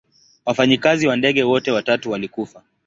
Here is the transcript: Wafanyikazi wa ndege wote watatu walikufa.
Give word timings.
Wafanyikazi 0.45 1.07
wa 1.07 1.15
ndege 1.15 1.43
wote 1.43 1.71
watatu 1.71 2.11
walikufa. 2.11 2.63